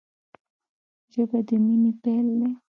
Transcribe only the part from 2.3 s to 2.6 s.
دی